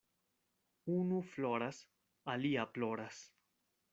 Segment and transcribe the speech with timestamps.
[0.93, 1.83] Unu floras,
[2.35, 3.23] alia ploras.